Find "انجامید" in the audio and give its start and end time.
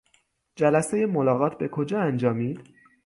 2.01-2.69